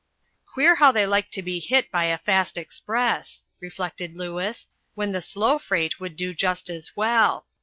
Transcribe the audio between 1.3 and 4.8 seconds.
be hit by a fast express," reflected Lewis,